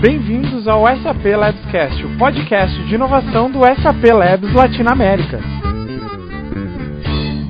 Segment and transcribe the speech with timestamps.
[0.00, 5.40] Bem-vindos ao SAP Labscast, o podcast de inovação do SAP Labs Latinoamérica.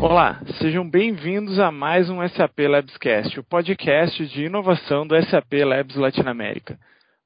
[0.01, 5.97] Olá, sejam bem-vindos a mais um SAP Labscast, o podcast de inovação do SAP Labs
[5.97, 6.79] Latinoamérica.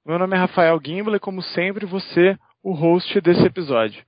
[0.06, 4.02] Meu nome é Rafael Gimbel e, como sempre, você, o host desse episódio.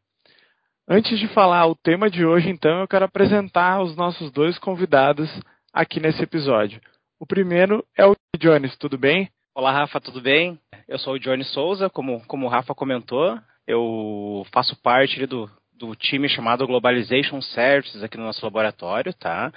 [0.89, 5.31] Antes de falar o tema de hoje, então, eu quero apresentar os nossos dois convidados
[5.75, 6.81] aqui nesse episódio.
[7.21, 9.29] O primeiro é o Jones, tudo bem?
[9.55, 10.59] Olá, Rafa, tudo bem?
[10.89, 15.95] Eu sou o Johnny Souza, como, como o Rafa comentou, eu faço parte do, do
[15.95, 19.53] time chamado Globalization Services aqui no nosso laboratório, tá?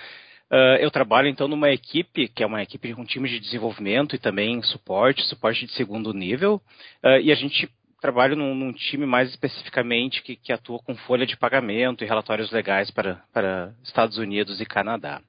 [0.51, 4.13] Uh, eu trabalho então numa equipe que é uma equipe com um time de desenvolvimento
[4.13, 6.61] e também suporte, suporte de segundo nível,
[7.01, 7.69] uh, e a gente
[8.01, 12.51] trabalha num, num, time mais especificamente que, que, atua com folha de pagamento e relatórios
[12.51, 15.21] legais para, para Estados Unidos e Canadá.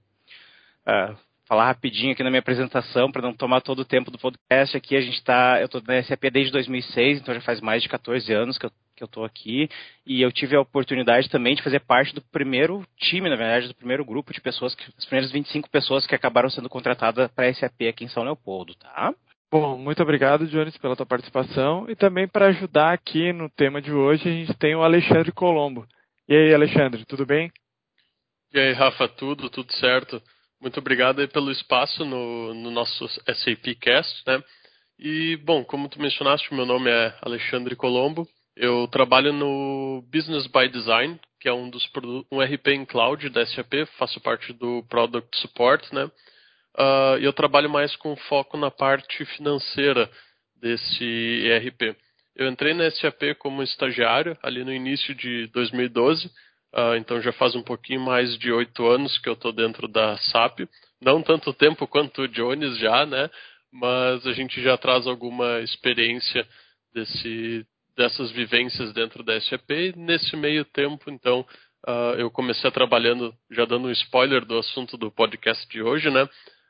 [0.85, 4.77] Uh, falar rapidinho aqui na minha apresentação, para não tomar todo o tempo do podcast.
[4.77, 7.89] Aqui a gente está, eu estou na SAP desde 2006, então já faz mais de
[7.89, 9.69] 14 anos que eu que eu estou aqui
[10.07, 13.75] e eu tive a oportunidade também de fazer parte do primeiro time, na verdade, do
[13.75, 17.55] primeiro grupo de pessoas, que, as primeiras 25 pessoas que acabaram sendo contratadas para a
[17.55, 19.15] SAP aqui em São Leopoldo, tá?
[19.51, 23.93] Bom, muito obrigado, Jones, pela tua participação e também para ajudar aqui no tema de
[23.93, 25.87] hoje a gente tem o Alexandre Colombo.
[26.29, 27.53] E aí, Alexandre, tudo bem?
[28.53, 30.21] E aí, Rafa, tudo, tudo certo.
[30.61, 34.43] Muito obrigado pelo espaço no, no nosso SAP Cast, né?
[34.99, 38.27] E, bom, como tu mencionaste, meu nome é Alexandre Colombo.
[38.57, 41.87] Eu trabalho no Business by Design, que é um dos
[42.33, 46.11] um RP em cloud da SAP, faço parte do Product Support, né?
[46.79, 50.11] Uh, eu trabalho mais com foco na parte financeira
[50.59, 51.95] desse ERP.
[52.35, 56.31] Eu entrei na SAP como estagiário ali no início de 2012
[56.75, 60.17] Uh, então já faz um pouquinho mais de oito anos que eu estou dentro da
[60.19, 60.61] SAP.
[61.01, 63.31] Não tanto tempo quanto o Jones já, né?
[63.73, 66.47] Mas a gente já traz alguma experiência
[66.95, 69.71] desse, dessas vivências dentro da SAP.
[69.97, 71.41] Nesse meio tempo, então,
[71.87, 76.29] uh, eu comecei trabalhando, já dando um spoiler do assunto do podcast de hoje, né?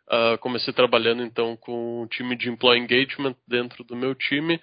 [0.09, 4.55] Uh, comecei trabalhando então com o time de Employee Engagement dentro do meu time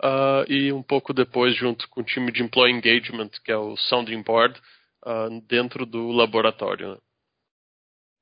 [0.00, 3.76] uh, e um pouco depois junto com o time de Employee Engagement, que é o
[3.76, 4.60] Sounding Board,
[5.06, 6.92] uh, dentro do laboratório.
[6.92, 6.98] Né?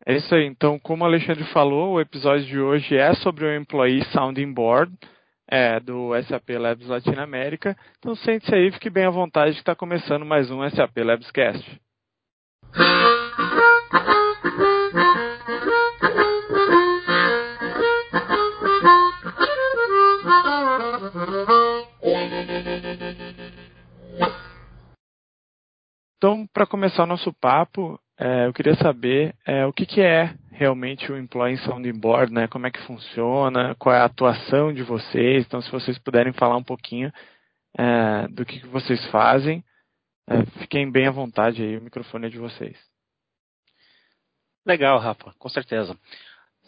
[0.07, 0.47] É isso aí.
[0.47, 4.97] Então, como o Alexandre falou, o episódio de hoje é sobre o Employee Sounding Board
[5.51, 7.77] é, do SAP Labs Latinoamérica.
[7.99, 11.81] Então, sente-se aí, fique bem à vontade que está começando mais um SAP Labs Cast.
[26.21, 30.35] Então, para começar o nosso papo, é, eu queria saber é, o que, que, é
[30.53, 32.47] realmente o Employee Sounding Board, né?
[32.47, 35.47] como é que funciona, qual é a atuação de vocês.
[35.47, 37.11] Então, se vocês puderem falar um pouquinho
[37.79, 39.65] é, do que, que, vocês fazem,
[40.29, 42.77] é, fiquem bem à vontade aí, o microfone é de vocês.
[44.67, 45.97] Legal, Rafa, com certeza.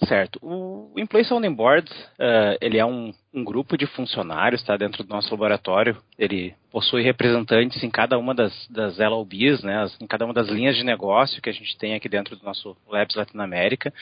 [0.06, 0.38] Certo.
[0.42, 5.08] O Employee Sounding Board, uh, ele é um, um, grupo de funcionários, tá, dentro do
[5.08, 5.97] nosso laboratório.
[6.19, 10.76] Ele possui representantes em cada uma das, das LOBs, né, em cada uma das linhas
[10.76, 13.92] de negócio que a gente tem aqui dentro do nosso Labs Latinoamérica.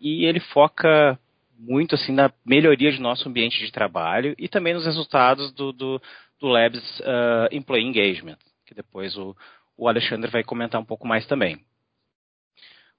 [0.00, 1.18] E ele foca
[1.58, 6.00] muito, assim, na melhoria de nosso ambiente de trabalho e também nos resultados do, do,
[6.38, 9.36] do Labs uh, Employee Engagement, que depois o,
[9.76, 11.58] o Alexandre vai comentar um pouco mais também.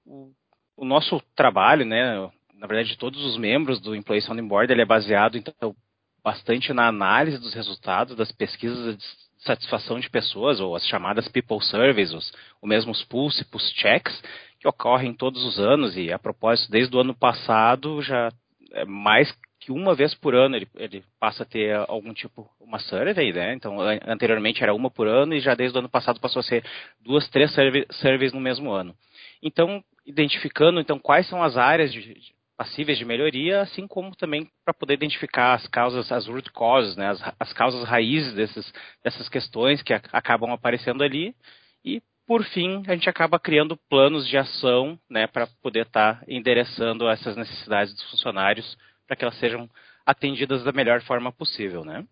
[0.04, 0.30] O,
[0.76, 4.86] o nosso trabalho, né, na verdade, todos os membros do Employee Sounding Board, ele é
[4.86, 5.74] baseado, então,
[6.22, 9.04] bastante na análise dos resultados das pesquisas de
[9.38, 14.22] satisfação de pessoas, ou as chamadas People Surveys, os, ou mesmo os Pulse, Pulse Checks,
[14.60, 18.30] que ocorrem todos os anos, e a propósito, desde o ano passado, já
[18.72, 22.78] é mais que uma vez por ano ele, ele passa a ter algum tipo, uma
[22.78, 23.54] survey, né?
[23.54, 26.62] Então, anteriormente era uma por ano, e já desde o ano passado passou a ser
[27.00, 27.50] duas, três
[27.90, 28.94] surveys no mesmo ano.
[29.42, 34.74] Então, identificando então quais são as áreas de, passíveis de melhoria, assim como também para
[34.74, 38.70] poder identificar as causas, as root causes, né, as, as causas raízes desses,
[39.02, 41.34] dessas questões que a, acabam aparecendo ali.
[41.82, 46.24] E, por fim, a gente acaba criando planos de ação né, para poder estar tá
[46.28, 49.66] endereçando essas necessidades dos funcionários para que elas sejam
[50.04, 51.82] atendidas da melhor forma possível.
[51.82, 52.04] Né?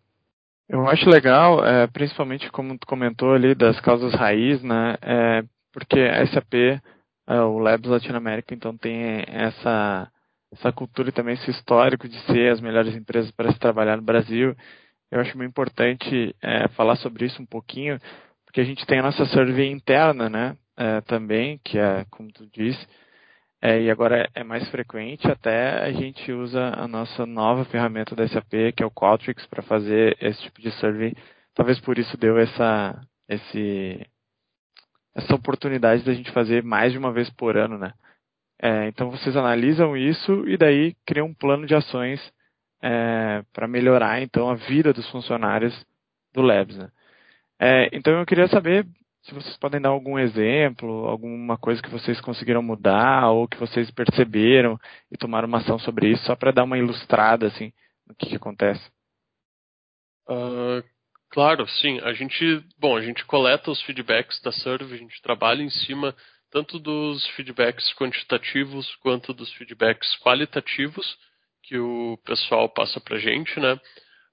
[0.66, 6.00] Eu acho legal, é, principalmente como tu comentou ali das causas raiz, né, é, porque
[6.00, 6.54] a SAP,
[7.26, 10.10] é, o Labs Latinoamérica, então tem essa
[10.52, 14.02] essa cultura e também esse histórico de ser as melhores empresas para se trabalhar no
[14.02, 14.54] Brasil.
[15.10, 17.98] Eu acho muito importante é, falar sobre isso um pouquinho,
[18.44, 22.46] porque a gente tem a nossa survey interna, né, é, também, que é, como tu
[22.46, 22.86] disse,
[23.60, 28.26] é, e agora é mais frequente, até a gente usa a nossa nova ferramenta da
[28.28, 31.12] SAP, que é o Qualtrics, para fazer esse tipo de survey.
[31.54, 34.06] Talvez por isso deu essa, esse,
[35.14, 37.92] essa oportunidade da gente fazer mais de uma vez por ano, né?
[38.60, 42.20] É, então vocês analisam isso e daí criam um plano de ações
[42.82, 45.74] é, para melhorar então a vida dos funcionários
[46.32, 46.76] do Labs.
[46.76, 46.90] Né?
[47.60, 48.86] É, então eu queria saber
[49.22, 53.90] se vocês podem dar algum exemplo, alguma coisa que vocês conseguiram mudar ou que vocês
[53.90, 54.78] perceberam
[55.10, 57.72] e tomaram uma ação sobre isso, só para dar uma ilustrada assim
[58.06, 58.82] no que, que acontece.
[60.28, 60.82] Uh,
[61.30, 62.00] claro, sim.
[62.00, 66.14] A gente, bom, a gente coleta os feedbacks da survey, a gente trabalha em cima
[66.50, 71.16] tanto dos feedbacks quantitativos quanto dos feedbacks qualitativos
[71.62, 73.74] que o pessoal passa para gente, né?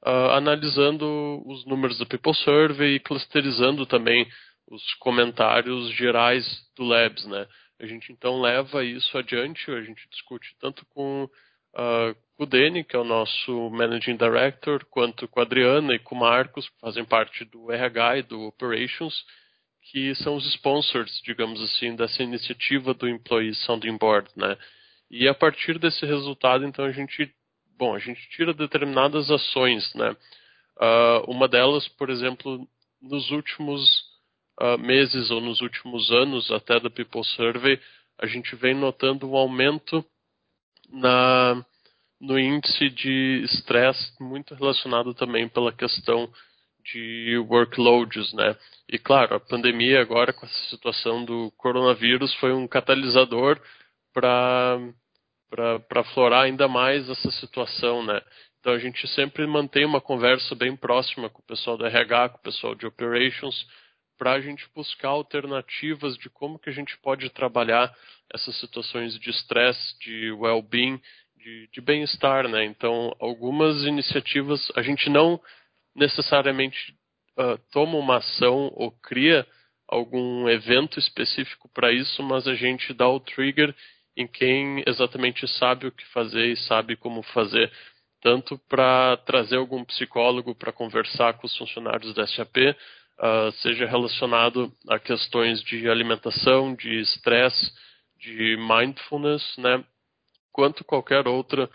[0.06, 4.28] Uh, analisando os números da People Survey e clusterizando também
[4.68, 6.46] os comentários gerais
[6.76, 7.48] do Labs, né?
[7.80, 12.96] A gente então leva isso adiante, a gente discute tanto com, uh, o Dani, que
[12.96, 17.04] é o nosso Managing Director, quanto com a Adriana e com o Marcos, que fazem
[17.04, 19.14] parte do RH e do Operations,
[19.92, 24.58] que são os sponsors, digamos assim, dessa iniciativa do Employee Sounding Board, né?
[25.10, 27.32] E a partir desse resultado, então, a gente,
[27.78, 30.16] bom, a gente tira determinadas ações, né?
[30.78, 32.68] Uh, uma delas, por exemplo,
[33.02, 33.82] nos últimos
[34.60, 37.80] uh, meses ou nos últimos anos, até da People Survey,
[38.18, 40.04] a gente vem notando um aumento
[40.90, 41.64] na,
[42.20, 46.30] no índice de estresse, muito relacionado também pela questão
[46.92, 48.56] de workloads, né?
[48.88, 53.60] E claro, a pandemia agora com essa situação do coronavírus foi um catalisador
[54.14, 54.80] para
[55.50, 58.22] para aflorar ainda mais essa situação, né?
[58.60, 62.38] Então a gente sempre mantém uma conversa bem próxima com o pessoal do RH, com
[62.38, 63.66] o pessoal de operations,
[64.18, 67.94] para a gente buscar alternativas de como que a gente pode trabalhar
[68.34, 71.00] essas situações de estresse, de well-being,
[71.38, 72.66] de, de bem-estar, né?
[72.66, 75.40] Então, algumas iniciativas a gente não
[75.96, 76.94] necessariamente
[77.38, 79.46] uh, toma uma ação ou cria
[79.88, 83.74] algum evento específico para isso, mas a gente dá o trigger
[84.18, 87.72] em quem exatamente sabe o que fazer e sabe como fazer,
[88.22, 94.72] tanto para trazer algum psicólogo para conversar com os funcionários da SAP, uh, seja relacionado
[94.90, 97.72] a questões de alimentação, de estresse,
[98.18, 99.84] de mindfulness, né,
[100.52, 101.66] quanto qualquer outra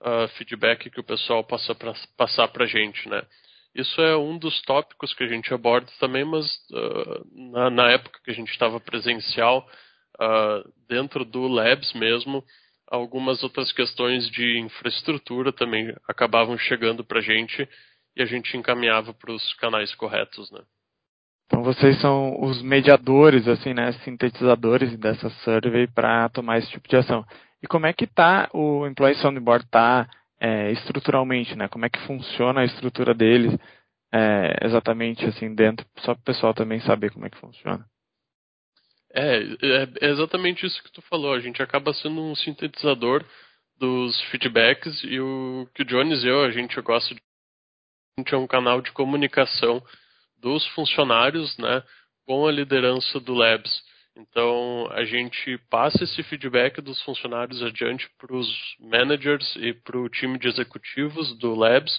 [0.00, 3.22] uh, feedback que o pessoal possa pra, passar para a gente, né.
[3.74, 8.18] Isso é um dos tópicos que a gente aborda também, mas uh, na, na, época
[8.24, 9.66] que a gente estava presencial,
[10.86, 12.44] dentro do Labs mesmo,
[12.90, 17.66] algumas outras questões de infraestrutura também acabavam chegando para a gente
[18.16, 20.60] e a gente encaminhava para os canais corretos, né?
[21.46, 26.96] Então vocês são os mediadores, assim, né, sintetizadores dessa survey para tomar esse tipo de
[26.96, 27.24] ação.
[27.62, 30.08] E como é que tá o Employee Soundboard tá
[30.40, 31.68] é, estruturalmente, né?
[31.68, 33.54] Como é que funciona a estrutura deles
[34.12, 37.84] é, exatamente assim dentro, só para o pessoal também saber como é que funciona.
[39.12, 41.34] É, é, é exatamente isso que tu falou.
[41.34, 43.24] A gente acaba sendo um sintetizador
[43.76, 47.20] dos feedbacks e o que o Jones e eu a gente gosta de
[48.18, 49.82] a gente é um canal de comunicação
[50.38, 51.82] dos funcionários né,
[52.26, 53.82] com a liderança do Labs.
[54.20, 58.48] Então, a gente passa esse feedback dos funcionários adiante para os
[58.78, 61.96] managers e para o time de executivos do Labs.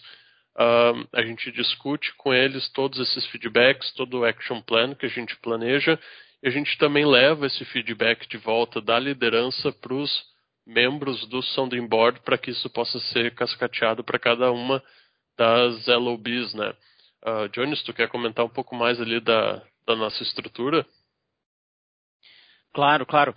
[0.55, 5.09] Uh, a gente discute com eles todos esses feedbacks, todo o action plan que a
[5.09, 5.99] gente planeja,
[6.43, 10.23] e a gente também leva esse feedback de volta da liderança para os
[10.65, 14.83] membros do Sounding Board para que isso possa ser cascateado para cada uma
[15.37, 16.73] das LOBs, né?
[17.23, 20.85] Uh, Jones, tu quer comentar um pouco mais ali da, da nossa estrutura?
[22.73, 23.35] Claro, claro.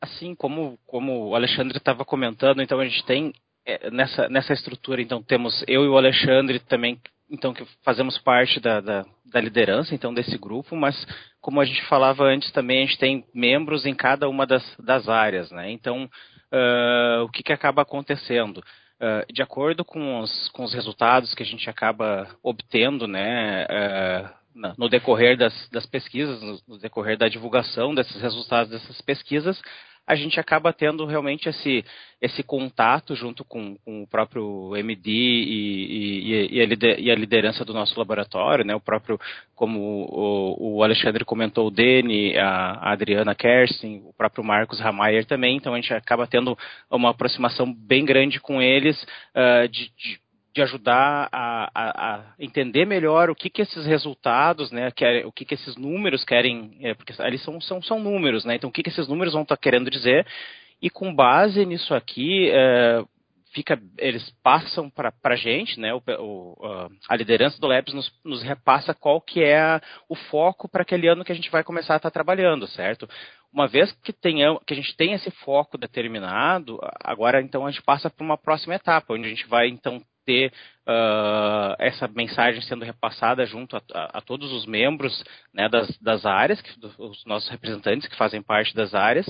[0.00, 3.32] Assim como, como o Alexandre estava comentando, então a gente tem
[3.64, 8.60] é, nessa, nessa estrutura, então temos eu e o Alexandre também, então que fazemos parte
[8.60, 10.94] da, da, da liderança então desse grupo, mas
[11.40, 15.08] como a gente falava antes também, a gente tem membros em cada uma das, das
[15.08, 15.70] áreas, né?
[15.70, 18.58] Então uh, o que, que acaba acontecendo?
[18.98, 24.30] Uh, de acordo com os, com os resultados que a gente acaba obtendo, né, uh,
[24.76, 29.60] no decorrer das, das pesquisas, no, decorrer da divulgação desses resultados dessas pesquisas,
[30.06, 31.84] a gente acaba tendo realmente esse,
[32.22, 37.98] esse contato junto com, com o próprio MD e, e, e, a liderança do nosso
[37.98, 38.74] laboratório, né?
[38.74, 39.18] o próprio,
[39.54, 45.56] como o, o Alexandre comentou, o Dene, a, Adriana Kerstin, o próprio Marcos Ramayer também,
[45.56, 46.56] então a gente acaba tendo
[46.88, 49.02] uma aproximação bem grande com eles
[49.34, 50.25] uh, de, de
[50.56, 54.88] de ajudar a, a, a, entender melhor o que, que esses resultados, né,
[55.26, 58.70] o que, que esses números querem, é, porque ali são, são, são números, né, então
[58.70, 60.26] o que, que esses números vão estar tá querendo dizer,
[60.80, 63.04] E com base nisso aqui, é,
[63.52, 68.42] fica, eles passam para a gente, né, o, o, a liderança do Labs nos, nos,
[68.42, 71.96] repassa qual que é o foco para aquele ano que a gente vai começar a
[71.98, 73.06] estar tá trabalhando, certo?
[73.52, 77.82] Uma vez que, tenha, que a gente tem esse foco determinado, agora então a gente
[77.82, 80.52] passa para uma próxima etapa, onde a gente vai então ter
[80.86, 86.26] uh, essa mensagem sendo repassada junto a, a, a todos os membros né, das, das
[86.26, 89.26] áreas, que, os nossos representantes que fazem parte das áreas,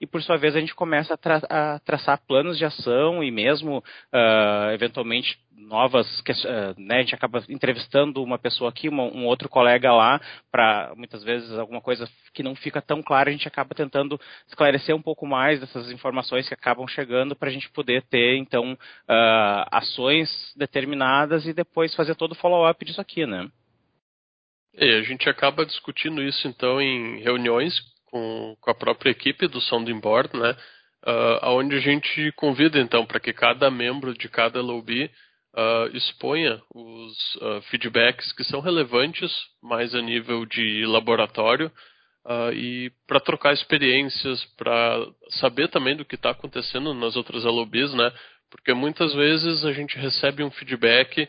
[0.00, 3.30] e por sua vez a gente começa a, tra a traçar planos de ação e
[3.30, 9.26] mesmo uh, eventualmente novas, uh, né, a gente acaba entrevistando uma pessoa aqui, uma, um
[9.26, 10.18] outro colega lá,
[10.50, 14.96] para muitas vezes alguma coisa que não fica tão clara, a gente acaba tentando esclarecer
[14.96, 19.66] um pouco mais dessas informações que acabam chegando para a gente poder ter então uh,
[19.70, 23.48] ações determinadas e depois fazer todo o follow-up disso aqui, né?
[24.74, 27.74] É, a gente acaba discutindo isso então em reuniões
[28.10, 30.56] com, com a própria equipe do Sounding Board, né?
[31.06, 35.10] Uh, onde a gente convida então para que cada membro de cada lobby
[35.54, 41.72] uh, exponha os uh, feedbacks que são relevantes mais a nível de laboratório
[42.26, 45.06] uh, e para trocar experiências, para
[45.40, 48.12] saber também do que está acontecendo nas outras lobbies, né?
[48.50, 51.28] Porque muitas vezes a gente recebe um feedback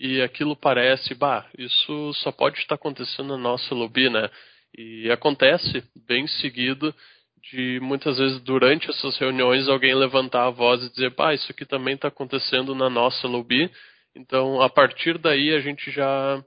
[0.00, 4.28] e aquilo parece, bah, isso só pode estar acontecendo na nossa lobby, né?
[4.76, 6.94] E acontece bem seguido
[7.50, 11.66] de muitas vezes durante essas reuniões alguém levantar a voz e dizer, pá, isso aqui
[11.66, 13.70] também está acontecendo na nossa lobby.
[14.14, 16.42] Então, a partir daí a gente já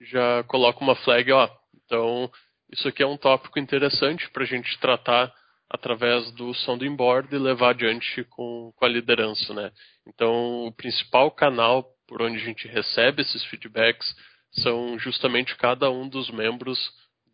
[0.00, 1.48] já coloca uma flag, ó.
[1.74, 2.30] Então,
[2.70, 5.32] isso aqui é um tópico interessante para a gente tratar
[5.70, 9.72] através do sounding board e levar adiante com, com a liderança, né?
[10.06, 14.14] Então, o principal canal por onde a gente recebe esses feedbacks
[14.62, 16.78] são justamente cada um dos membros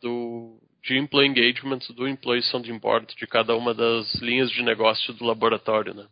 [0.03, 5.15] do, de employee engagement do employee sounding board de cada uma das linhas de negócio
[5.15, 6.07] do laboratório, né?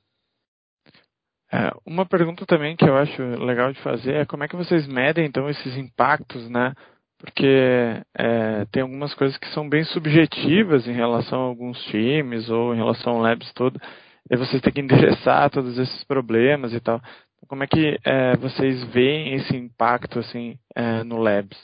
[1.53, 4.87] É, uma pergunta também que eu acho legal de fazer é como é que vocês
[4.87, 6.73] medem então esses impactos, né?
[7.19, 12.73] Porque é, tem algumas coisas que são bem subjetivas em relação a alguns times ou
[12.73, 13.81] em relação ao labs todo,
[14.31, 17.01] e vocês têm que endereçar todos esses problemas e tal.
[17.49, 21.59] Como é que é, vocês veem esse impacto assim é, no labs?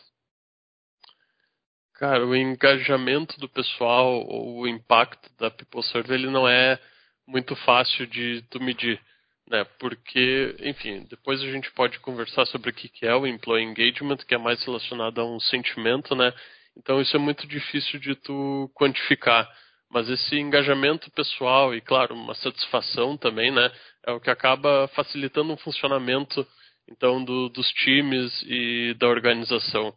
[1.97, 6.79] Cara, o engajamento do pessoal ou o impacto da People Survey ele não é
[7.27, 9.01] muito fácil de tu medir,
[9.49, 9.65] né?
[9.79, 14.35] Porque, enfim, depois a gente pode conversar sobre o que é o employee engagement, que
[14.35, 16.35] é mais relacionado a um sentimento, né?
[16.77, 19.49] Então isso é muito difícil de tu quantificar.
[19.91, 23.73] Mas esse engajamento pessoal e, claro, uma satisfação também, né?
[24.07, 26.47] É o que acaba facilitando o funcionamento,
[26.89, 29.95] então, do, dos times e da organização.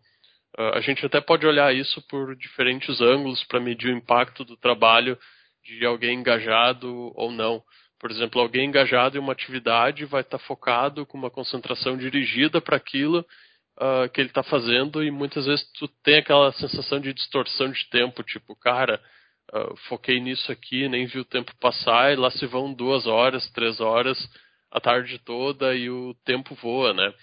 [0.58, 4.58] Uh, a gente até pode olhar isso por diferentes ângulos para medir o impacto do
[4.58, 5.18] trabalho
[5.63, 7.62] de alguém engajado ou não.
[8.00, 12.62] Por exemplo, alguém engajado em uma atividade vai estar tá focado com uma concentração dirigida
[12.62, 13.25] para aquilo
[13.77, 17.89] uh, que ele está fazendo e muitas vezes tu tem aquela sensação de distorção de
[17.89, 19.01] tempo, tipo, cara,
[19.53, 23.50] uh, foquei nisso aqui, nem vi o tempo passar e lá se vão duas horas,
[23.51, 24.18] três horas,
[24.72, 27.13] a tarde toda e o tempo voa, né?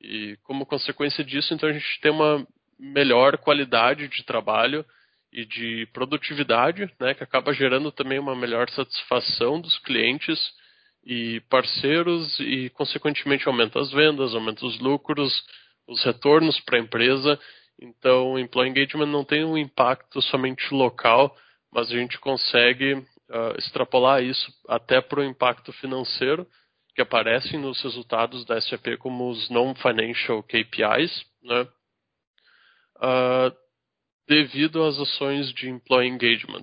[0.00, 2.46] E como consequência disso, então a gente tem uma
[2.80, 4.84] melhor qualidade de trabalho
[5.32, 10.38] e de produtividade, né, que acaba gerando também uma melhor satisfação dos clientes
[11.04, 15.32] e parceiros e, consequentemente, aumenta as vendas, aumenta os lucros,
[15.86, 17.38] os retornos para a empresa.
[17.80, 21.34] Então, o Employee Engagement não tem um impacto somente local,
[21.72, 26.46] mas a gente consegue uh, extrapolar isso até para o impacto financeiro
[26.94, 31.66] que aparecem nos resultados da SAP como os non-financial KPIs, né?
[33.00, 33.54] Uh,
[34.28, 36.62] devido às ações de employee engagement.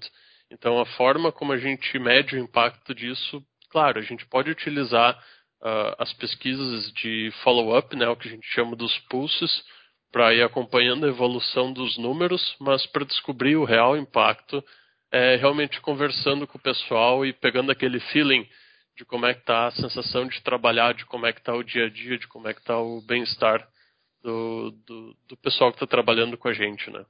[0.50, 5.18] Então, a forma como a gente mede o impacto disso, claro, a gente pode utilizar
[5.62, 9.64] uh, as pesquisas de follow-up, né, o que a gente chama dos pulses,
[10.12, 14.64] para ir acompanhando a evolução dos números, mas para descobrir o real impacto,
[15.12, 18.48] é realmente conversando com o pessoal e pegando aquele feeling
[18.96, 21.64] de como é que está a sensação de trabalhar, de como é que está o
[21.64, 23.68] dia a dia, de como é que está o bem-estar
[24.22, 27.06] do, do, do pessoal que está trabalhando com a gente, né?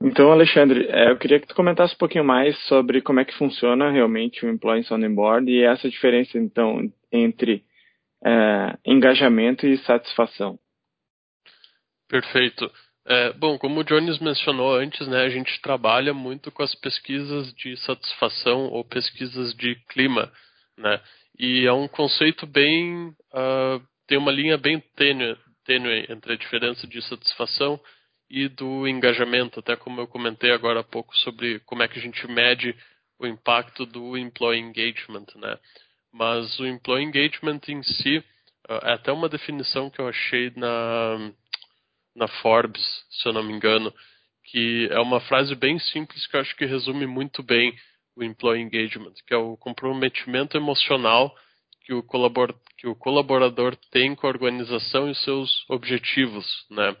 [0.00, 3.36] Então, Alexandre, é, eu queria que tu comentasse um pouquinho mais sobre como é que
[3.36, 7.64] funciona realmente o Employee Sounding Board e essa diferença, então, entre
[8.24, 10.58] é, engajamento e satisfação.
[12.08, 12.70] Perfeito.
[13.04, 17.52] É, bom, como o Jones mencionou antes, né, a gente trabalha muito com as pesquisas
[17.54, 20.30] de satisfação ou pesquisas de clima,
[20.76, 21.00] né,
[21.38, 26.86] e é um conceito bem uh, tem uma linha bem tênue, tênue entre a diferença
[26.86, 27.78] de satisfação
[28.28, 32.02] e do engajamento, até como eu comentei agora há pouco sobre como é que a
[32.02, 32.74] gente mede
[33.18, 35.58] o impacto do employee engagement, né?
[36.12, 38.18] Mas o employee engagement em si
[38.68, 41.32] uh, é até uma definição que eu achei na
[42.16, 43.94] na Forbes, se eu não me engano,
[44.50, 47.72] que é uma frase bem simples que eu acho que resume muito bem
[48.16, 51.32] o employee engagement, que é o comprometimento emocional
[51.88, 56.94] que o, colabor que o colaborador tem com a organização e seus objetivos, né?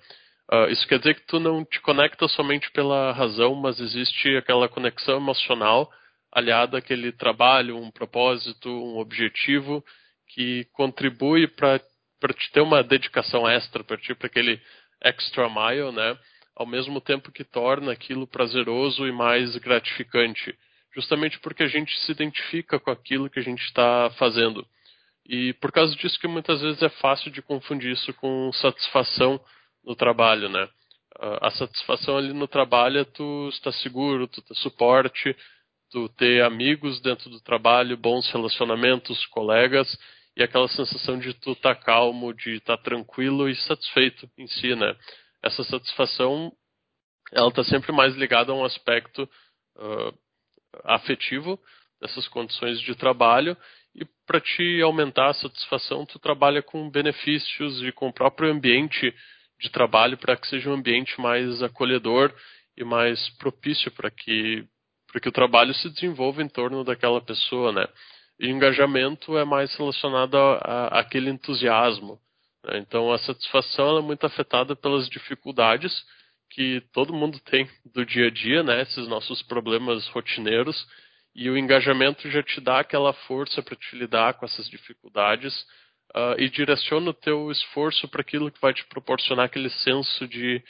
[0.50, 4.66] Uh, isso quer dizer que tu não te conecta somente pela razão, mas existe aquela
[4.66, 5.92] conexão emocional
[6.32, 9.84] aliada àquele trabalho, um propósito, um objetivo
[10.28, 11.78] que contribui para
[12.34, 14.58] te ter uma dedicação extra, para ti, para aquele
[15.02, 16.18] extra mile, né?
[16.56, 20.58] Ao mesmo tempo que torna aquilo prazeroso e mais gratificante,
[20.94, 24.66] justamente porque a gente se identifica com aquilo que a gente está fazendo.
[25.28, 29.38] E por causa disso que muitas vezes é fácil de confundir isso com satisfação
[29.84, 30.68] no trabalho, né?
[31.42, 35.36] A satisfação ali no trabalho é tu estar seguro, tu ter suporte,
[35.90, 39.98] tu ter amigos dentro do trabalho, bons relacionamentos, colegas
[40.36, 44.46] e aquela sensação de tu estar tá calmo, de estar tá tranquilo e satisfeito em
[44.46, 44.96] si, né?
[45.42, 46.52] Essa satisfação,
[47.32, 49.28] ela está sempre mais ligada a um aspecto
[49.76, 50.18] uh,
[50.84, 51.60] afetivo
[52.00, 53.56] dessas condições de trabalho
[54.00, 59.12] e para te aumentar a satisfação, tu trabalha com benefícios e com o próprio ambiente
[59.60, 62.32] de trabalho para que seja um ambiente mais acolhedor
[62.76, 64.64] e mais propício para que
[65.10, 67.88] para que o trabalho se desenvolva em torno daquela pessoa, né?
[68.38, 70.36] E engajamento é mais relacionado
[70.90, 72.20] aquele entusiasmo.
[72.62, 72.78] Né?
[72.78, 76.04] Então a satisfação é muito afetada pelas dificuldades
[76.50, 78.82] que todo mundo tem do dia a dia, né?
[78.82, 80.86] Esses nossos problemas rotineiros
[81.38, 85.54] e o engajamento já te dá aquela força para te lidar com essas dificuldades
[86.12, 90.60] uh, e direciona o teu esforço para aquilo que vai te proporcionar aquele senso de,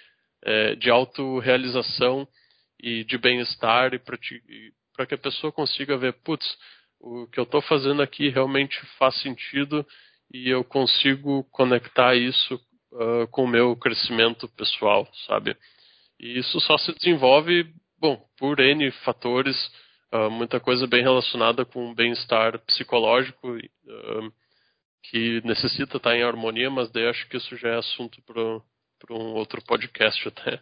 [0.44, 2.28] eh, de autorrealização
[2.78, 6.46] e de bem-estar e para que a pessoa consiga ver, putz,
[7.00, 9.86] o que eu estou fazendo aqui realmente faz sentido
[10.30, 12.60] e eu consigo conectar isso
[12.92, 15.56] uh, com o meu crescimento pessoal, sabe?
[16.20, 19.56] E isso só se desenvolve, bom, por N fatores,
[20.12, 24.32] uh, muita coisa bem relacionada com bem-estar psicológico, uh,
[25.02, 29.34] que necessita estar em harmonia, mas daí acho que isso já é assunto para um
[29.34, 30.60] outro podcast até.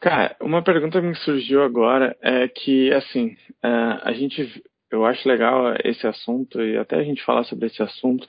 [0.00, 5.28] Cara, uma pergunta que me surgiu agora é que, assim, uh, a gente, eu acho
[5.28, 8.26] legal esse assunto e até a gente falar sobre esse assunto,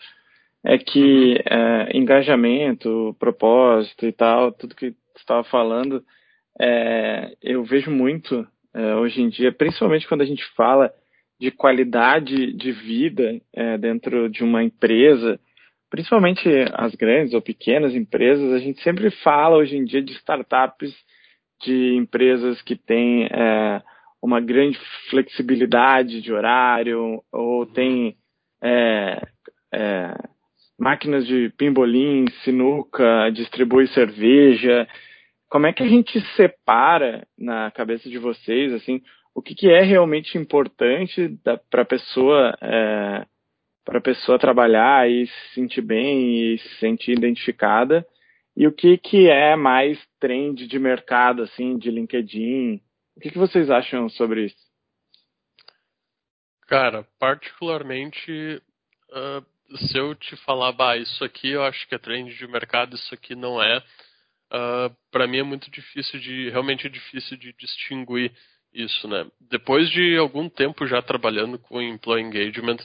[0.66, 6.04] é que uh, engajamento, propósito e tal, tudo que estava falando,
[6.60, 10.92] é, eu vejo muito é, hoje em dia, principalmente quando a gente fala
[11.40, 15.40] de qualidade de vida é, dentro de uma empresa,
[15.90, 20.94] principalmente as grandes ou pequenas empresas, a gente sempre fala hoje em dia de startups
[21.64, 23.82] de empresas que têm é,
[24.22, 28.16] uma grande flexibilidade de horário ou tem
[28.64, 29.22] é,
[29.74, 30.14] é,
[30.80, 34.88] máquinas de pimbolim, sinuca, distribui cerveja.
[35.52, 39.02] Como é que a gente separa na cabeça de vocês assim
[39.36, 41.38] o que, que é realmente importante
[41.70, 43.26] para a pessoa é,
[43.86, 48.06] para a pessoa trabalhar e se sentir bem e se sentir identificada
[48.56, 52.82] e o que, que é mais trend de mercado, assim, de LinkedIn?
[53.16, 54.72] O que, que vocês acham sobre isso?
[56.68, 58.62] Cara, particularmente,
[59.10, 62.96] uh, se eu te falar, bah, isso aqui eu acho que é trend de mercado,
[62.96, 63.82] isso aqui não é,
[64.52, 68.32] uh, ah, para mim é muito difícil de, realmente é difícil de distinguir
[68.74, 69.26] isso, né?
[69.40, 72.78] Depois de algum tempo já trabalhando com employee engagement,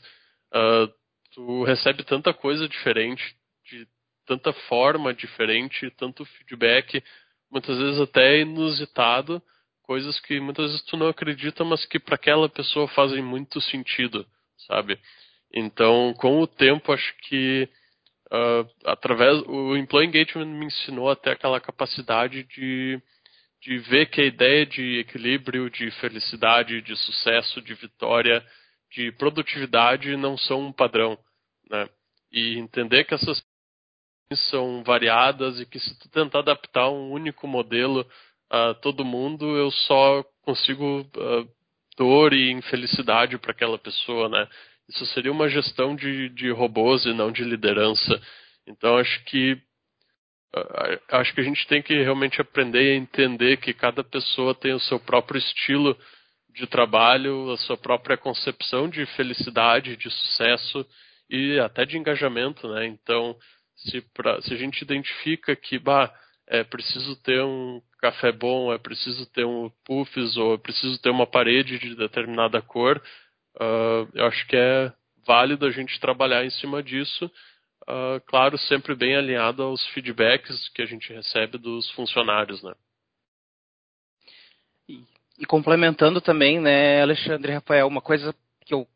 [0.55, 0.93] uh,
[1.33, 3.23] tu recebe tanta coisa diferente
[3.65, 3.87] de
[4.27, 7.03] tanta forma diferente, tanto feedback,
[7.51, 9.41] muitas vezes até inusitado,
[9.83, 14.27] coisas que muitas vezes tu não acredita, mas que para aquela pessoa fazem muito sentido,
[14.67, 14.99] sabe?
[15.53, 17.69] Então, com o tempo, acho que
[18.33, 23.01] uh, através o employee engagement me ensinou até aquela capacidade de
[23.67, 28.45] de ver que a ideia de equilíbrio, de felicidade, de sucesso, de vitória,
[28.93, 31.19] de produtividade não são um padrão,
[31.69, 31.89] né?
[32.31, 33.43] E entender que essas
[34.51, 38.07] são variadas e que se tu tentar adaptar um único modelo
[38.51, 41.49] a todo mundo, eu só consigo uh,
[41.97, 44.49] dor e infelicidade para aquela pessoa, né?
[44.89, 48.21] Isso seria uma gestão de, de robôs e não de liderança.
[48.67, 49.61] Então acho que
[51.11, 54.81] acho que a gente tem que realmente aprender a entender que cada pessoa tem o
[54.81, 55.99] seu próprio estilo
[56.55, 60.87] de trabalho, a sua própria concepção de felicidade, de sucesso
[61.29, 62.87] e até de engajamento, né?
[62.87, 63.37] Então
[63.77, 66.13] se, pra, se a gente identifica que bah,
[66.47, 71.11] é preciso ter um café bom, é preciso ter um puffs ou é preciso ter
[71.11, 73.03] uma parede de determinada cor.
[73.57, 74.93] Uh, eu acho que é
[75.27, 77.31] válido a gente trabalhar em cima disso,
[77.89, 82.75] uh, claro, sempre bem alinhado aos feedbacks que a gente recebe dos funcionários, né?
[84.89, 85.03] E,
[85.41, 88.87] e complementando também, né, Alexandre Rafael, uma coisa que eu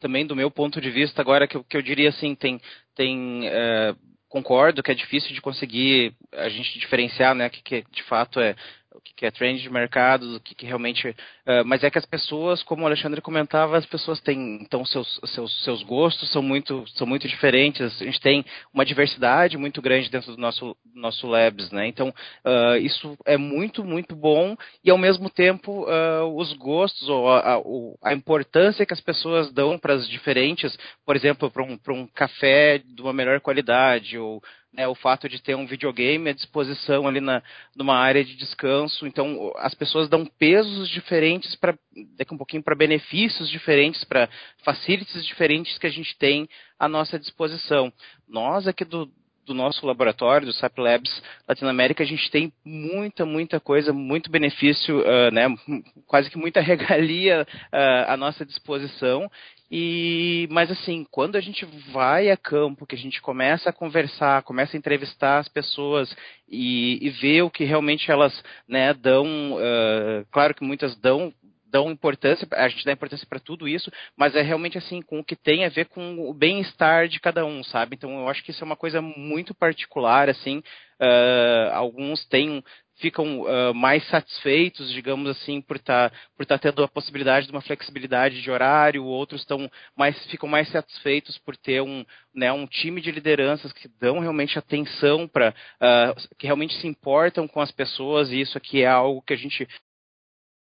[0.00, 2.60] também do meu ponto de vista agora que eu, que eu diria assim tem
[2.92, 3.96] tem uh,
[4.28, 8.56] concordo que é difícil de conseguir a gente diferenciar, né, que, que de fato é
[8.94, 11.08] o que é trend de mercado, o que, que realmente.
[11.08, 15.20] Uh, mas é que as pessoas, como o Alexandre comentava, as pessoas têm então seus,
[15.26, 18.00] seus, seus gostos são muito, são muito diferentes.
[18.00, 21.86] A gente tem uma diversidade muito grande dentro do nosso, nosso labs, né?
[21.86, 22.08] Então
[22.44, 27.54] uh, isso é muito, muito bom e ao mesmo tempo uh, os gostos ou a,
[27.54, 27.62] a,
[28.02, 32.78] a, importância que as pessoas dão para as diferentes, por exemplo, para um, um café
[32.78, 37.20] de uma melhor qualidade ou né, o fato de ter um videogame à disposição ali
[37.20, 37.42] na,
[37.76, 39.06] numa área de descanso.
[39.06, 41.78] Então, as pessoas dão pesos diferentes para
[42.16, 44.28] daqui um pouquinho para benefícios diferentes, para
[44.64, 47.92] facilities diferentes que a gente tem à nossa disposição.
[48.26, 49.10] Nós aqui do,
[49.44, 55.00] do nosso laboratório, do SAP Labs Latinoamérica, a gente tem muita, muita coisa, muito benefício,
[55.00, 55.46] uh, né,
[56.06, 59.30] quase que muita regalia uh, à nossa disposição.
[59.74, 64.42] E, mas assim, quando a gente vai a campo, que a gente começa a conversar,
[64.42, 66.14] começa a entrevistar as pessoas
[66.46, 71.32] e, e ver o que realmente elas né, dão, uh, claro que muitas dão
[71.72, 75.24] dão importância, a gente dá importância para tudo isso, mas é realmente assim, com o
[75.24, 77.96] que tem a ver com o bem-estar de cada um, sabe?
[77.96, 82.62] Então eu acho que isso é uma coisa muito particular, assim, uh, alguns têm
[83.02, 87.52] ficam uh, mais satisfeitos, digamos assim, por estar tá, por tá tendo a possibilidade de
[87.52, 92.66] uma flexibilidade de horário, outros estão mais ficam mais satisfeitos por ter um, né, um
[92.66, 97.72] time de lideranças que dão realmente atenção para uh, que realmente se importam com as
[97.72, 99.68] pessoas e isso aqui é algo que a gente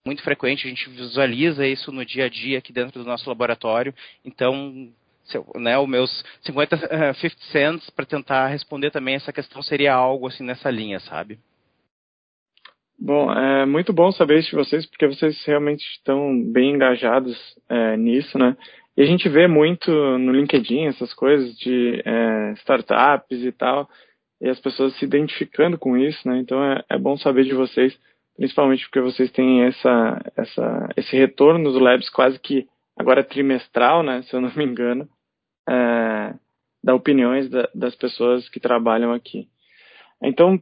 [0.04, 3.94] muito frequente, a gente visualiza isso no dia a dia aqui dentro do nosso laboratório.
[4.26, 4.92] Então,
[5.56, 10.44] né, os meus 50, 50 cents para tentar responder também essa questão seria algo assim
[10.44, 11.40] nessa linha, sabe?
[13.04, 17.36] Bom, é muito bom saber isso de vocês, porque vocês realmente estão bem engajados
[17.68, 18.56] é, nisso, né?
[18.96, 23.90] E a gente vê muito no LinkedIn essas coisas de é, startups e tal,
[24.40, 26.38] e as pessoas se identificando com isso, né?
[26.38, 27.98] Então é, é bom saber de vocês,
[28.38, 34.22] principalmente porque vocês têm essa, essa, esse retorno do Labs quase que agora trimestral, né?
[34.22, 35.10] Se eu não me engano,
[35.68, 36.36] é,
[36.84, 39.48] da opiniões da, das pessoas que trabalham aqui.
[40.22, 40.62] Então,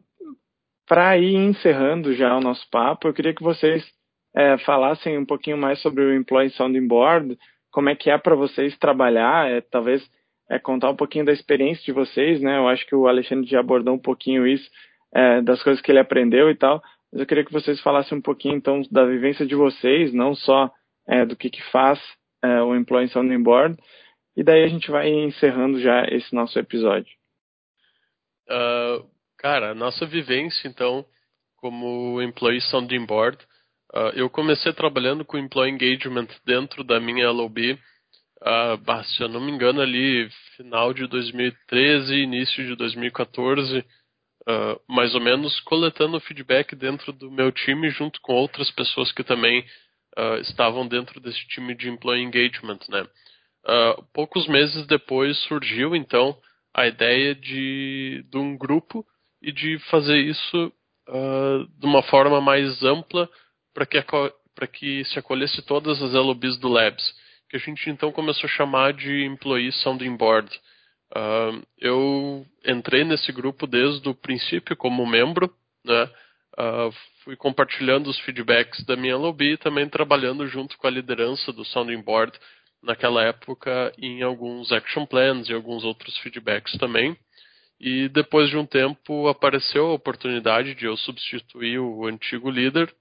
[0.90, 3.88] para ir encerrando já o nosso papo, eu queria que vocês
[4.36, 7.38] é, falassem um pouquinho mais sobre o Employee Sounding Board,
[7.72, 10.04] como é que é para vocês trabalhar, é, talvez
[10.50, 12.58] é, contar um pouquinho da experiência de vocês, né?
[12.58, 14.68] Eu acho que o Alexandre já abordou um pouquinho isso,
[15.14, 18.22] é, das coisas que ele aprendeu e tal, mas eu queria que vocês falassem um
[18.22, 20.72] pouquinho, então, da vivência de vocês, não só
[21.08, 22.00] é, do que, que faz
[22.44, 23.78] é, o Employee Sounding Board,
[24.36, 27.14] e daí a gente vai encerrando já esse nosso episódio.
[28.50, 29.06] Uh,
[29.40, 31.06] Cara, a nossa vivência, então,
[31.56, 33.38] como Employee Sounding Board,
[33.96, 39.40] uh, eu comecei trabalhando com Employee Engagement dentro da minha LOB, uh, se eu não
[39.40, 43.84] me engano, ali final de 2013, início de 2014, uh,
[44.46, 49.24] ah, mais ou menos, coletando feedback dentro do meu time, junto com outras pessoas que
[49.24, 49.66] também
[50.18, 53.08] uh, estavam dentro desse time de Employee Engagement, né?
[54.14, 56.38] poucos meses depois surgiu, então,
[56.74, 59.06] a ideia de, de um grupo
[59.42, 60.74] e de fazer isso
[61.08, 63.30] uh, de uma forma mais ampla
[63.74, 64.04] para que,
[64.74, 67.14] que se acolhesse todas as LOBs do Labs,
[67.50, 70.50] que a gente então começou a chamar de Employee Sounding Board.
[71.16, 75.52] Uh, eu entrei nesse grupo desde o princípio como membro,
[75.84, 76.10] né?
[76.58, 76.92] Uh,
[77.24, 81.64] fui compartilhando os feedbacks da minha lobby e também trabalhando junto com a liderança do
[81.64, 82.38] Sounding Board
[82.84, 87.18] naquela época em alguns action plans e alguns outros feedbacks também.
[87.80, 92.94] E depois de um tempo apareceu a oportunidade de eu substituir o antigo líder.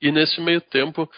[0.00, 1.10] E nesse meio tempo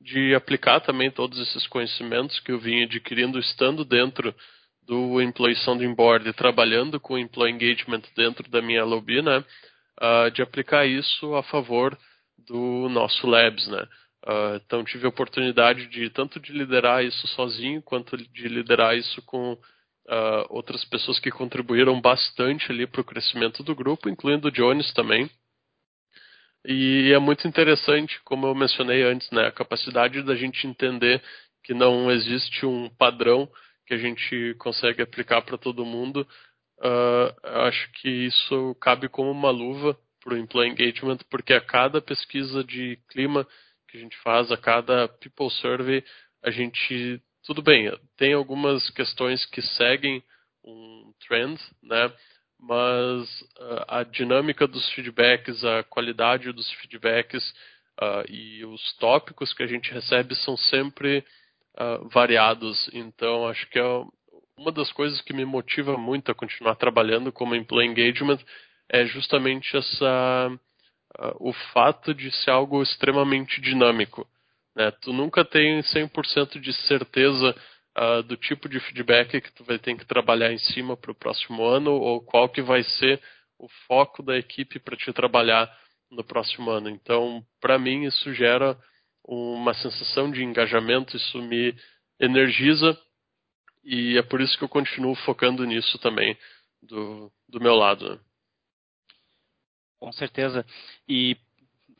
[0.00, 4.34] de aplicar também todos esses conhecimentos que eu vinha adquirindo estando dentro
[4.82, 10.42] do Employee Sounding Board trabalhando com Employee Engagement dentro da minha lobby, né, uh, de
[10.42, 11.98] aplicar isso a favor
[12.46, 13.88] do nosso Labs, né.
[14.26, 19.22] Uh, então tive a oportunidade de tanto de liderar isso sozinho quanto de liderar isso
[19.22, 19.56] com
[20.06, 24.92] uh, outras pessoas que contribuíram bastante ali para o crescimento do grupo, incluindo o Jones
[24.92, 25.30] também.
[26.66, 31.22] E é muito interessante, como eu mencionei antes, né, a capacidade da gente entender
[31.62, 33.48] que não existe um padrão
[33.86, 36.26] que a gente consegue aplicar para todo mundo.
[36.78, 42.00] Uh, acho que isso cabe como uma luva para o Employee Engagement, porque a cada
[42.00, 43.46] pesquisa de clima
[43.88, 46.02] que a gente faz, a cada People Survey,
[46.42, 50.22] a gente, tudo bem, tem algumas questões que seguem
[50.64, 52.12] um trend, né?
[52.58, 57.46] Mas uh, a dinâmica dos feedbacks, a qualidade dos feedbacks
[58.00, 61.22] uh, e os tópicos que a gente recebe são sempre
[61.78, 62.88] uh, variados.
[62.94, 64.04] Então, acho que é
[64.56, 68.38] uma das coisas que me motiva muito a continuar trabalhando como employee engagement
[68.88, 70.58] é justamente essa
[71.38, 74.26] o fato de ser algo extremamente dinâmico.
[74.74, 74.90] Né?
[75.00, 77.54] Tu nunca tem 100% de certeza
[77.96, 81.14] uh, do tipo de feedback que tu vai ter que trabalhar em cima para o
[81.14, 83.20] próximo ano ou qual que vai ser
[83.58, 85.70] o foco da equipe para te trabalhar
[86.10, 86.88] no próximo ano.
[86.88, 88.76] Então, para mim, isso gera
[89.26, 91.74] uma sensação de engajamento, isso me
[92.20, 92.98] energiza
[93.82, 96.36] e é por isso que eu continuo focando nisso também
[96.82, 98.10] do, do meu lado.
[98.10, 98.20] Né?
[99.98, 100.66] Com certeza.
[101.08, 101.36] E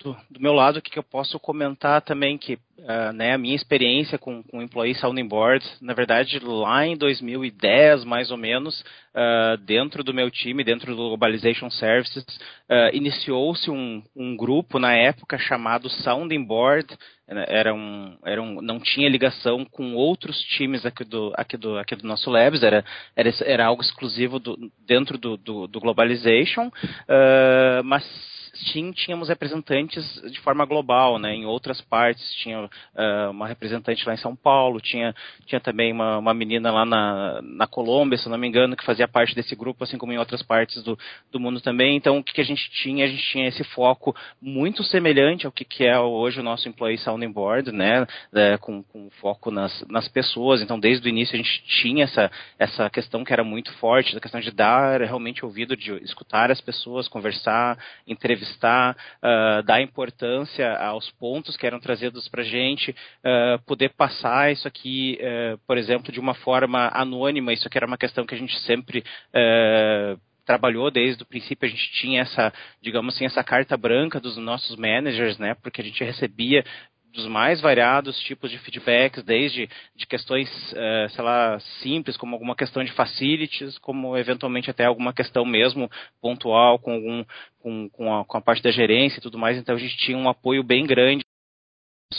[0.05, 3.57] do, do, meu lado, o que, eu posso comentar também que uh, né, a minha
[3.57, 9.57] experiência com, com Employee Sounding Board, na verdade, lá em 2010, mais ou menos, uh,
[9.65, 12.23] dentro do meu time, dentro do Globalization Services,
[12.69, 16.87] uh, iniciou-se um, um, grupo na época chamado Sounding Board,
[17.27, 21.97] era um, era um, não tinha ligação com outros times aqui do, aqui do, aqui
[21.97, 22.85] do nosso Labs, era,
[23.17, 26.71] era, era algo exclusivo do, dentro do, do, do Globalization,
[27.83, 28.05] mas
[28.55, 31.35] sim, tínhamos representantes de forma global, né?
[31.35, 35.15] Em outras partes, tinha uh, uma representante lá em São Paulo, tinha,
[35.47, 39.09] tinha também uma, uma menina lá na, na Colômbia, se não me engano, que fazia
[39.09, 40.99] parte desse grupo, assim como em outras partes do,
[41.33, 41.97] do mundo também.
[41.97, 43.05] Então, o que, que a gente tinha?
[43.05, 46.99] A gente tinha esse foco muito semelhante ao que, que é hoje o nosso Employee
[46.99, 48.07] Sounding Board, né?
[48.33, 50.63] É, com, com foco nas, nas pessoas.
[50.63, 54.21] Então, desde o início, a gente tinha essa, essa questão que era muito forte, a
[54.21, 60.77] questão de dar realmente ouvido, de escutar as pessoas, conversar, entrevistar entrevistar, uh, dar importância
[60.79, 65.79] aos pontos que eram trazidos para a gente, uh, poder passar isso aqui, uh, por
[65.79, 67.53] exemplo, de uma forma anônima.
[67.53, 69.03] Isso aqui era uma questão que a gente sempre
[70.45, 72.53] trabalhou desde o princípio, a gente tinha essa,
[72.83, 75.55] digamos assim, essa carta branca dos nossos managers, né?
[75.55, 76.63] Porque a gente recebia
[77.15, 82.57] dos mais variados tipos de feedbacks, desde de questões, uh, sei lá, simples, como alguma
[82.57, 85.89] questão de facilities, como eventualmente até alguma questão mesmo
[86.21, 87.25] pontual com, algum,
[87.61, 89.57] com, com, a, com a parte da gerência e tudo mais.
[89.57, 91.25] Então a gente tinha um apoio bem grande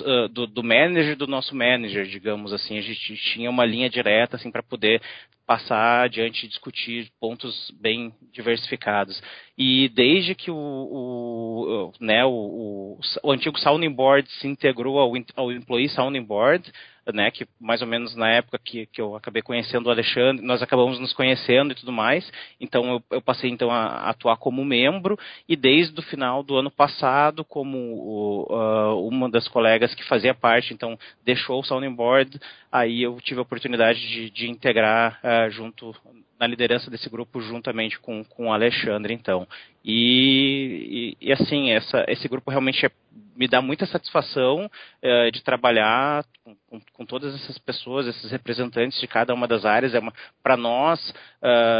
[0.02, 2.78] Uh, do, do, manager do nosso manager, digamos assim.
[2.78, 5.02] A gente tinha uma linha direta assim para poder
[5.46, 9.22] passar adiante e discutir pontos bem diversificados.
[9.58, 15.52] E desde que o, o né, o, o, antigo Sounding Board se integrou ao, ao
[15.52, 16.72] Employee Sounding Board,
[17.14, 20.62] né, que mais ou menos na época que, que eu acabei conhecendo o Alexandre, nós
[20.62, 22.30] acabamos nos conhecendo e tudo mais,
[22.60, 26.58] então eu, eu passei então a, a, atuar como membro e desde o final do
[26.58, 31.94] ano passado, como o, uh, uma das colegas que fazia parte, então deixou o Sounding
[31.94, 32.40] Board,
[32.72, 35.96] aí eu tive a oportunidade de, de integrar uh, junto
[36.40, 39.48] na liderança desse grupo juntamente com, com o Alexandre, então.
[39.84, 42.92] E, e, e assim, essa, esse grupo realmente é,
[43.36, 49.08] me dá muita satisfação uh, de trabalhar com, com, todas essas pessoas, esses representantes de
[49.08, 49.94] cada uma das áreas.
[49.94, 50.02] É
[50.44, 51.14] para nós,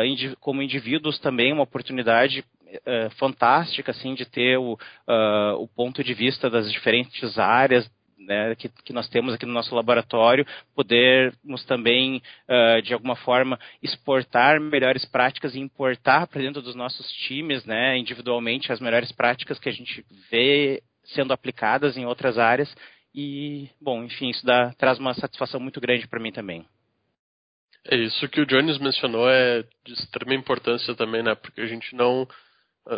[0.06, 2.44] indiv como indivíduos, também uma oportunidade
[3.18, 4.78] fantástica assim, de ter o,
[5.60, 7.90] o ponto de vista das diferentes áreas
[8.26, 13.60] né, que, que, nós temos aqui no nosso laboratório, podermos também, uh, de alguma forma,
[13.82, 19.60] exportar melhores práticas e importar para dentro dos nossos times, né, individualmente, as melhores práticas
[19.60, 22.74] que a gente vê sendo aplicadas em outras áreas.
[23.14, 26.66] E, bom, enfim, isso dá, traz uma satisfação muito grande para mim também.
[27.88, 31.36] É isso que o Jones mencionou é de extrema importância também, né?
[31.36, 32.28] Porque a gente não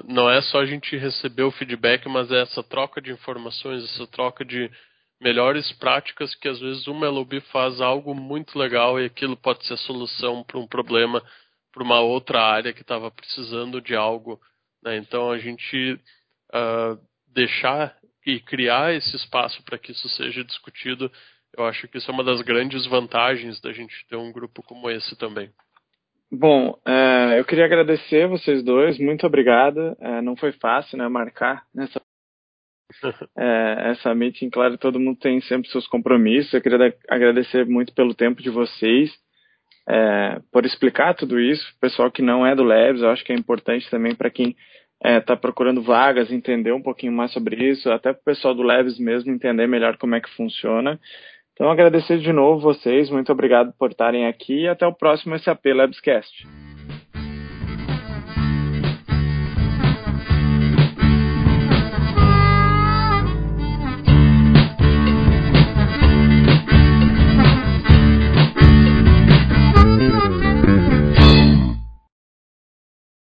[0.05, 4.05] não é só a gente receber o feedback, mas é essa troca de informações, essa
[4.07, 4.69] troca de
[5.19, 9.73] melhores práticas que às vezes uma LOB faz algo muito legal e aquilo pode ser
[9.73, 11.23] a solução para um problema
[11.71, 14.39] para uma outra área que estava precisando de algo.
[14.83, 14.97] Né?
[14.97, 15.99] Então a gente
[16.53, 21.11] uh, deixar e criar esse espaço para que isso seja discutido,
[21.57, 24.89] eu acho que isso é uma das grandes vantagens da gente ter um grupo como
[24.89, 25.49] esse também.
[26.29, 29.95] Bom, é, eu queria agradecer vocês dois, muito obrigado.
[29.99, 32.01] É, não foi fácil, né, marcar nessa
[33.37, 36.53] é, essa meeting, claro, todo mundo tem sempre seus compromissos.
[36.53, 39.11] Eu queria agradecer muito pelo tempo de vocês,
[39.87, 41.65] é, por explicar tudo isso.
[41.79, 44.55] Pessoal que não é do Labs, eu acho que é importante também para quem
[44.97, 48.55] está é, tá procurando vagas, entender um pouquinho mais sobre isso, até para o pessoal
[48.55, 50.99] do Labs mesmo entender melhor como é que funciona.
[51.53, 55.65] Então, agradecer de novo vocês, muito obrigado por estarem aqui e até o próximo SAP
[55.67, 56.66] Labscast.